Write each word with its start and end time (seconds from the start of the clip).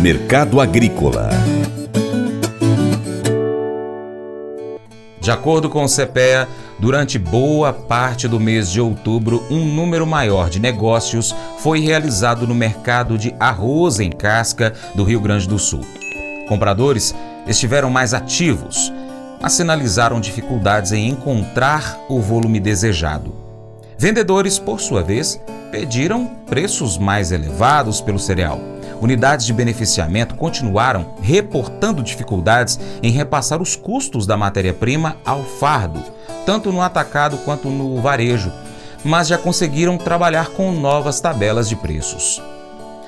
Mercado 0.00 0.60
Agrícola 0.60 1.28
De 5.20 5.28
acordo 5.28 5.68
com 5.68 5.82
o 5.82 5.88
CPEA, 5.88 6.46
durante 6.78 7.18
boa 7.18 7.72
parte 7.72 8.28
do 8.28 8.38
mês 8.38 8.70
de 8.70 8.80
outubro, 8.80 9.42
um 9.50 9.64
número 9.64 10.06
maior 10.06 10.48
de 10.48 10.60
negócios 10.60 11.34
foi 11.58 11.80
realizado 11.80 12.46
no 12.46 12.54
mercado 12.54 13.18
de 13.18 13.34
arroz 13.40 13.98
em 13.98 14.12
casca 14.12 14.72
do 14.94 15.02
Rio 15.02 15.20
Grande 15.20 15.48
do 15.48 15.58
Sul. 15.58 15.84
Compradores 16.46 17.12
estiveram 17.48 17.90
mais 17.90 18.14
ativos, 18.14 18.92
mas 19.42 19.54
sinalizaram 19.54 20.20
dificuldades 20.20 20.92
em 20.92 21.08
encontrar 21.08 21.98
o 22.08 22.20
volume 22.20 22.60
desejado. 22.60 23.47
Vendedores, 23.98 24.58
por 24.58 24.80
sua 24.80 25.02
vez, 25.02 25.40
pediram 25.70 26.26
preços 26.46 26.96
mais 26.96 27.32
elevados 27.32 28.00
pelo 28.00 28.18
cereal 28.18 28.60
unidades 29.00 29.46
de 29.46 29.52
beneficiamento 29.52 30.34
continuaram 30.34 31.14
reportando 31.20 32.02
dificuldades 32.02 32.78
em 33.02 33.10
repassar 33.10 33.62
os 33.62 33.76
custos 33.76 34.26
da 34.26 34.36
matéria-prima 34.36 35.16
ao 35.24 35.44
fardo, 35.44 36.02
tanto 36.44 36.72
no 36.72 36.82
atacado 36.82 37.38
quanto 37.38 37.68
no 37.68 38.00
varejo, 38.00 38.52
mas 39.04 39.28
já 39.28 39.38
conseguiram 39.38 39.96
trabalhar 39.96 40.48
com 40.50 40.72
novas 40.72 41.20
tabelas 41.20 41.68
de 41.68 41.76
preços. 41.76 42.42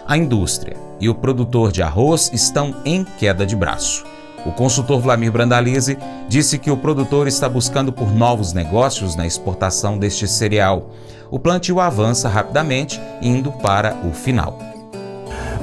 A 0.07 0.17
indústria 0.17 0.77
e 1.01 1.09
o 1.09 1.15
produtor 1.15 1.73
de 1.73 1.83
arroz 1.83 2.31
estão 2.33 2.75
em 2.85 3.05
queda 3.05 3.47
de 3.47 3.57
braço. 3.57 4.05
O 4.47 4.53
consultor 4.53 5.01
Vlamir 5.01 5.31
Brandalize 5.31 5.99
disse 6.29 6.59
que 6.59 6.71
o 6.71 6.77
produtor 6.77 7.29
está 7.29 7.49
buscando 7.49 7.93
por 7.93 8.11
novos 8.11 8.53
negócios 8.53 9.15
na 9.15 9.27
exportação 9.27 9.99
deste 9.99 10.27
cereal. 10.27 10.91
O 11.31 11.39
plantio 11.39 11.79
avança 11.79 12.29
rapidamente, 12.29 13.01
indo 13.21 13.53
para 13.53 13.97
o 14.05 14.13
final. 14.13 14.70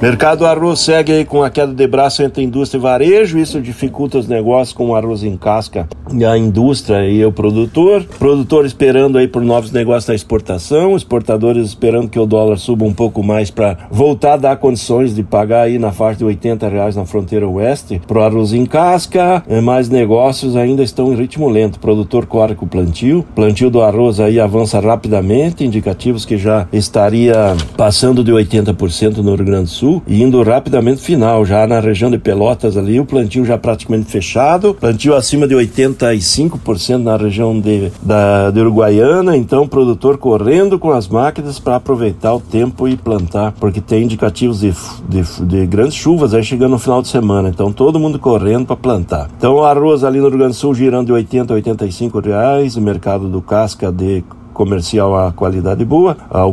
Mercado 0.00 0.46
arroz 0.46 0.78
segue 0.78 1.10
aí 1.10 1.24
com 1.24 1.42
a 1.42 1.50
queda 1.50 1.74
de 1.74 1.86
braço 1.88 2.22
entre 2.22 2.40
indústria 2.40 2.78
e 2.78 2.82
varejo, 2.82 3.36
isso 3.36 3.60
dificulta 3.60 4.16
os 4.16 4.28
negócios 4.28 4.72
com 4.72 4.90
o 4.90 4.94
arroz 4.94 5.24
em 5.24 5.36
casca 5.36 5.88
a 6.26 6.38
indústria 6.38 7.06
e 7.06 7.22
o 7.24 7.32
produtor. 7.32 8.02
Produtor 8.18 8.64
esperando 8.64 9.18
aí 9.18 9.28
por 9.28 9.42
novos 9.42 9.72
negócios 9.72 10.06
na 10.06 10.14
exportação, 10.14 10.96
exportadores 10.96 11.68
esperando 11.68 12.08
que 12.08 12.18
o 12.18 12.24
dólar 12.24 12.56
suba 12.56 12.84
um 12.84 12.94
pouco 12.94 13.22
mais 13.22 13.50
para 13.50 13.76
voltar 13.90 14.34
a 14.34 14.36
dar 14.36 14.56
condições 14.56 15.14
de 15.14 15.22
pagar 15.22 15.62
aí 15.62 15.78
na 15.78 15.92
faixa 15.92 16.18
de 16.18 16.24
80 16.24 16.66
reais 16.68 16.96
na 16.96 17.04
fronteira 17.04 17.46
oeste 17.46 18.00
para 18.06 18.18
o 18.20 18.22
arroz 18.22 18.54
em 18.54 18.64
casca, 18.64 19.42
é, 19.48 19.60
mas 19.60 19.90
negócios 19.90 20.56
ainda 20.56 20.82
estão 20.82 21.12
em 21.12 21.16
ritmo 21.16 21.48
lento. 21.48 21.78
Produtor 21.78 22.24
corre 22.24 22.54
com 22.54 22.64
o 22.64 22.68
plantio, 22.68 23.24
plantio 23.34 23.68
do 23.68 23.82
arroz 23.82 24.20
aí 24.20 24.40
avança 24.40 24.80
rapidamente, 24.80 25.64
indicativos 25.64 26.24
que 26.24 26.38
já 26.38 26.66
estaria 26.72 27.54
passando 27.76 28.24
de 28.24 28.32
80% 28.32 29.18
no 29.18 29.34
Rio 29.34 29.44
Grande 29.44 29.64
do 29.64 29.70
Sul 29.70 29.87
Sul 29.88 30.02
indo 30.06 30.42
rapidamente 30.42 31.00
final, 31.00 31.44
já 31.44 31.66
na 31.66 31.80
região 31.80 32.10
de 32.10 32.18
Pelotas 32.18 32.76
ali, 32.76 33.00
o 33.00 33.06
plantio 33.06 33.44
já 33.44 33.56
praticamente 33.56 34.10
fechado, 34.10 34.74
plantio 34.74 35.14
acima 35.14 35.48
de 35.48 35.54
85% 35.54 36.98
na 36.98 37.16
região 37.16 37.58
de, 37.58 37.90
da, 38.02 38.50
de 38.50 38.60
Uruguaiana, 38.60 39.36
então 39.36 39.62
o 39.62 39.68
produtor 39.68 40.18
correndo 40.18 40.78
com 40.78 40.90
as 40.90 41.08
máquinas 41.08 41.58
para 41.58 41.76
aproveitar 41.76 42.34
o 42.34 42.40
tempo 42.40 42.86
e 42.86 42.96
plantar, 42.96 43.52
porque 43.52 43.80
tem 43.80 44.04
indicativos 44.04 44.60
de, 44.60 44.74
de, 45.08 45.46
de, 45.46 45.66
grandes 45.66 45.94
chuvas 45.94 46.34
aí 46.34 46.42
chegando 46.42 46.72
no 46.72 46.78
final 46.78 47.00
de 47.00 47.08
semana, 47.08 47.48
então 47.48 47.72
todo 47.72 47.98
mundo 47.98 48.18
correndo 48.18 48.66
para 48.66 48.76
plantar. 48.76 49.30
Então 49.36 49.64
arroz 49.64 50.04
ali 50.04 50.18
no 50.18 50.28
Rio 50.28 50.38
Grande 50.38 50.52
do 50.52 50.58
Sul 50.58 50.74
girando 50.74 51.06
de 51.06 51.12
80 51.12 51.52
a 51.52 51.56
85 51.56 52.20
reais, 52.20 52.76
o 52.76 52.80
mercado 52.80 53.28
do 53.28 53.40
casca 53.40 53.90
de 53.90 54.22
comercial 54.58 55.16
a 55.16 55.30
qualidade 55.30 55.84
boa, 55.84 56.16
ao, 56.28 56.52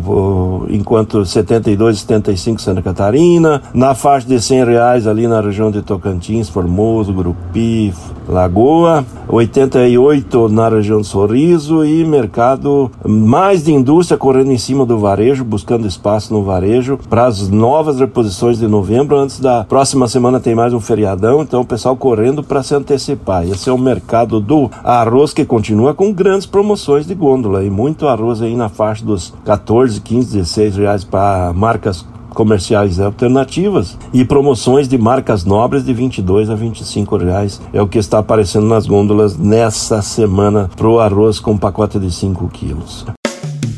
enquanto 0.70 1.26
72 1.26 2.02
75 2.02 2.62
Santa 2.62 2.82
Catarina, 2.84 3.64
na 3.74 3.96
faixa 3.96 4.28
de 4.28 4.40
100 4.40 4.64
reais 4.64 5.08
ali 5.08 5.28
na 5.28 5.42
região 5.42 5.72
de 5.72 5.82
Tocantins, 5.82 6.48
Formoso, 6.48 7.12
Grupi, 7.12 7.92
Lagoa, 8.30 9.04
88 9.28 10.50
na 10.50 10.70
região 10.70 11.02
de 11.02 11.08
Sorriso 11.08 11.84
e 11.84 12.06
mercado 12.06 12.92
mais 13.04 13.64
de 13.64 13.74
indústria 13.74 14.18
correndo 14.18 14.52
em 14.52 14.58
cima 14.58 14.86
do 14.86 15.00
varejo, 15.00 15.44
buscando 15.44 15.88
espaço 15.88 16.32
no 16.32 16.44
varejo 16.44 17.00
para 17.10 17.26
as 17.26 17.50
novas 17.50 18.00
reposições 18.00 18.60
de 18.60 18.68
novembro. 18.68 19.18
Antes 19.18 19.40
da 19.40 19.64
próxima 19.64 20.08
semana 20.08 20.40
tem 20.40 20.54
mais 20.54 20.74
um 20.74 20.80
feriadão, 20.80 21.42
então 21.42 21.62
o 21.62 21.66
pessoal 21.66 21.96
correndo 21.96 22.44
para 22.44 22.62
se 22.62 22.76
antecipar. 22.76 23.48
Esse 23.48 23.68
é 23.68 23.74
o 23.74 23.78
mercado 23.80 24.40
do 24.40 24.70
arroz 24.84 25.34
que 25.34 25.44
continua 25.44 25.96
com 25.96 26.14
grandes 26.14 26.46
promoções 26.46 27.08
de 27.08 27.16
gôndola 27.16 27.64
e 27.64 27.70
muito 27.70 27.95
muito 27.96 28.10
arroz 28.10 28.42
aí 28.42 28.58
na 28.58 28.68
faixa 28.68 29.06
dos 29.06 29.34
14, 29.46 30.02
15, 30.02 30.38
16 30.38 30.76
reais 30.76 31.04
para 31.06 31.54
marcas 31.54 32.06
comerciais 32.34 33.00
alternativas 33.00 33.98
e 34.14 34.26
promoções 34.26 34.90
de 34.90 34.98
marcas 34.98 35.46
nobres 35.46 35.86
de 35.86 35.94
22 35.94 36.50
a 36.50 36.56
25 36.56 37.16
reais 37.16 37.62
é 37.72 37.82
o 37.82 37.88
que 37.88 37.98
está 37.98 38.20
aparecendo 38.20 38.68
nas 38.68 38.86
gôndolas 38.86 39.38
nessa 39.38 40.02
semana 40.02 40.70
pro 40.76 41.00
arroz 41.00 41.40
com 41.40 41.58
pacote 41.58 41.98
de 41.98 42.12
5 42.12 42.50
quilos. 42.50 43.06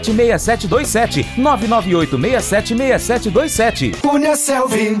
998676727 0.00 1.24
998676727. 1.36 3.92
Cunha 4.02 4.36
Selvin 4.36 5.00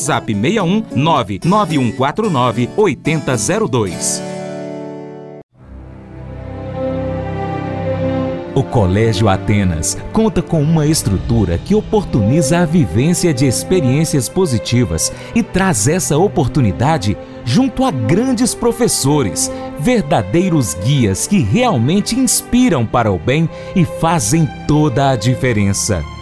WhatsApp 0.00 0.34
61 0.34 0.84
99149 0.96 2.70
8002. 2.76 4.22
O 8.52 8.62
Colégio 8.64 9.28
Atenas 9.28 9.96
conta 10.12 10.42
com 10.42 10.60
uma 10.60 10.86
estrutura 10.86 11.56
que 11.56 11.74
oportuniza 11.74 12.58
a 12.58 12.66
vivência 12.66 13.32
de 13.32 13.46
experiências 13.46 14.28
positivas 14.28 15.12
e 15.34 15.42
traz 15.42 15.86
essa 15.86 16.18
oportunidade 16.18 17.16
junto 17.44 17.84
a 17.84 17.90
grandes 17.90 18.54
professores, 18.54 19.50
verdadeiros 19.78 20.74
guias 20.74 21.26
que 21.26 21.38
realmente 21.38 22.18
inspiram 22.18 22.84
para 22.84 23.12
o 23.12 23.18
bem 23.18 23.48
e 23.76 23.84
fazem 23.84 24.48
toda 24.66 25.10
a 25.10 25.16
diferença. 25.16 26.02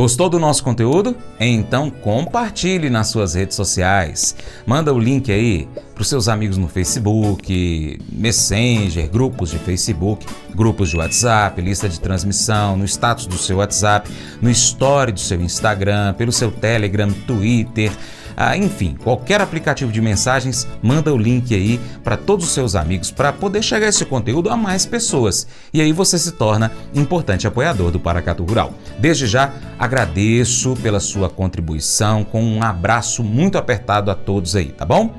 Gostou 0.00 0.30
do 0.30 0.38
nosso 0.38 0.64
conteúdo? 0.64 1.14
Então 1.38 1.90
compartilhe 1.90 2.88
nas 2.88 3.08
suas 3.08 3.34
redes 3.34 3.54
sociais. 3.54 4.34
Manda 4.64 4.94
o 4.94 4.98
link 4.98 5.30
aí 5.30 5.68
para 5.92 6.00
os 6.00 6.08
seus 6.08 6.26
amigos 6.26 6.56
no 6.56 6.68
Facebook, 6.68 7.98
Messenger, 8.10 9.10
grupos 9.10 9.50
de 9.50 9.58
Facebook, 9.58 10.26
grupos 10.54 10.88
de 10.88 10.96
WhatsApp, 10.96 11.60
lista 11.60 11.86
de 11.86 12.00
transmissão, 12.00 12.78
no 12.78 12.86
status 12.86 13.26
do 13.26 13.36
seu 13.36 13.58
WhatsApp, 13.58 14.10
no 14.40 14.48
story 14.48 15.12
do 15.12 15.20
seu 15.20 15.38
Instagram, 15.38 16.14
pelo 16.14 16.32
seu 16.32 16.50
Telegram, 16.50 17.12
Twitter. 17.26 17.92
Ah, 18.42 18.56
enfim, 18.56 18.96
qualquer 19.04 19.38
aplicativo 19.38 19.92
de 19.92 20.00
mensagens, 20.00 20.66
manda 20.80 21.12
o 21.12 21.18
link 21.18 21.54
aí 21.54 21.78
para 22.02 22.16
todos 22.16 22.46
os 22.46 22.52
seus 22.52 22.74
amigos 22.74 23.10
para 23.10 23.34
poder 23.34 23.62
chegar 23.62 23.86
esse 23.86 24.02
conteúdo 24.06 24.48
a 24.48 24.56
mais 24.56 24.86
pessoas. 24.86 25.46
E 25.74 25.82
aí 25.82 25.92
você 25.92 26.18
se 26.18 26.32
torna 26.32 26.72
importante 26.94 27.46
apoiador 27.46 27.90
do 27.90 28.00
Paracatu 28.00 28.42
Rural. 28.42 28.72
Desde 28.98 29.26
já, 29.26 29.52
agradeço 29.78 30.74
pela 30.82 31.00
sua 31.00 31.28
contribuição, 31.28 32.24
com 32.24 32.42
um 32.42 32.62
abraço 32.62 33.22
muito 33.22 33.58
apertado 33.58 34.10
a 34.10 34.14
todos 34.14 34.56
aí, 34.56 34.72
tá 34.72 34.86
bom? 34.86 35.14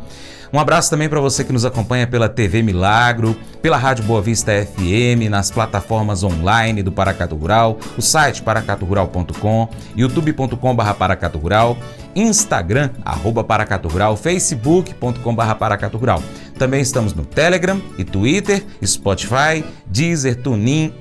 Um 0.53 0.59
abraço 0.59 0.89
também 0.89 1.07
para 1.07 1.21
você 1.21 1.45
que 1.45 1.53
nos 1.53 1.63
acompanha 1.63 2.05
pela 2.05 2.27
TV 2.27 2.61
Milagro, 2.61 3.37
pela 3.61 3.77
Rádio 3.77 4.03
Boa 4.03 4.21
Vista 4.21 4.51
FM, 4.51 5.29
nas 5.29 5.49
plataformas 5.49 6.23
online 6.23 6.83
do 6.83 6.91
Paracatu 6.91 7.37
Rural, 7.37 7.79
o 7.97 8.01
site 8.01 8.41
paracaturural.com, 8.41 9.69
youtube.com.br 9.95 10.93
paracaturural, 10.99 11.77
Instagram, 12.13 12.89
arroba 13.05 13.45
Paracatu 13.45 13.87
Rural, 13.87 14.17
facebook.com.br 14.17 15.55
Paracatu 15.57 15.97
Rural. 15.97 16.21
Também 16.59 16.81
estamos 16.81 17.13
no 17.13 17.23
Telegram 17.23 17.81
e 17.97 18.03
Twitter, 18.03 18.61
Spotify, 18.85 19.63
Deezer, 19.85 20.35
TuneIn, 20.35 20.93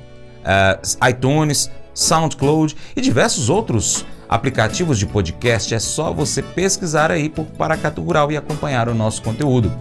uh, 0.44 1.08
iTunes, 1.08 1.69
SoundCloud 1.93 2.76
e 2.94 3.00
diversos 3.00 3.50
outros 3.50 4.06
aplicativos 4.31 4.97
de 4.97 5.06
podcast, 5.06 5.75
é 5.75 5.81
só 5.81 6.12
você 6.12 6.41
pesquisar 6.41 7.11
aí 7.11 7.29
por 7.29 7.47
Paracatu 7.47 8.00
Rural 8.00 8.31
e 8.31 8.37
acompanhar 8.37 8.88
o 8.88 8.94
nosso 8.94 9.23
conteúdo. 9.23 9.73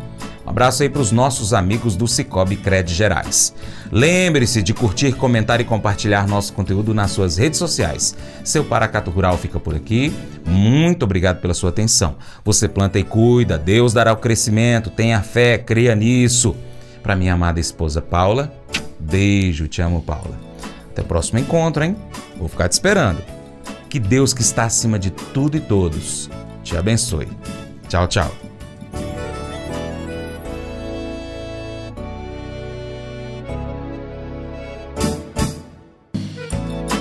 Um 0.43 0.49
abraço 0.49 0.81
aí 0.81 0.89
para 0.89 1.03
os 1.03 1.11
nossos 1.11 1.53
amigos 1.53 1.95
do 1.95 2.07
Cicobi 2.07 2.55
Cred 2.55 2.91
Gerais. 2.91 3.53
Lembre-se 3.91 4.63
de 4.63 4.73
curtir, 4.73 5.13
comentar 5.13 5.61
e 5.61 5.63
compartilhar 5.63 6.27
nosso 6.27 6.53
conteúdo 6.53 6.95
nas 6.95 7.11
suas 7.11 7.37
redes 7.37 7.59
sociais. 7.59 8.15
Seu 8.43 8.63
Paracatu 8.63 9.11
Rural 9.11 9.37
fica 9.37 9.59
por 9.59 9.75
aqui. 9.75 10.11
Muito 10.43 11.03
obrigado 11.03 11.39
pela 11.39 11.53
sua 11.53 11.69
atenção. 11.69 12.15
Você 12.43 12.67
planta 12.67 12.97
e 12.97 13.03
cuida, 13.03 13.55
Deus 13.55 13.93
dará 13.93 14.11
o 14.11 14.17
crescimento, 14.17 14.89
tenha 14.89 15.21
fé, 15.21 15.59
creia 15.59 15.93
nisso. 15.93 16.55
Para 17.03 17.15
minha 17.15 17.35
amada 17.35 17.59
esposa 17.59 18.01
Paula, 18.01 18.51
beijo, 18.99 19.67
te 19.67 19.79
amo, 19.83 20.01
Paula. 20.01 20.39
Até 20.89 21.03
o 21.03 21.05
próximo 21.05 21.37
encontro, 21.37 21.83
hein? 21.83 21.95
Vou 22.35 22.47
ficar 22.47 22.67
te 22.67 22.71
esperando. 22.71 23.38
Que 23.89 23.99
Deus 23.99 24.33
que 24.33 24.41
está 24.41 24.65
acima 24.65 24.99
de 24.99 25.09
tudo 25.09 25.57
e 25.57 25.59
todos 25.59 26.29
te 26.63 26.77
abençoe. 26.77 27.27
Tchau, 27.87 28.07
tchau. 28.07 28.31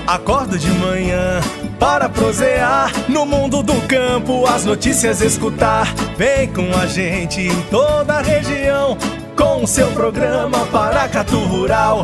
Acordo 0.07 0.57
de 0.57 0.71
manhã 0.71 1.39
para 1.79 2.09
prosear 2.09 2.91
no 3.07 3.27
mundo 3.27 3.61
do 3.61 3.79
campo, 3.87 4.47
as 4.47 4.65
notícias 4.65 5.21
escutar. 5.21 5.93
Vem 6.17 6.51
com 6.51 6.75
a 6.75 6.87
gente 6.87 7.41
em 7.41 7.61
toda 7.69 8.15
a 8.15 8.21
região 8.21 8.97
com 9.35 9.67
seu 9.67 9.91
programa 9.91 10.65
Paracatu 10.71 11.37
Rural. 11.37 12.03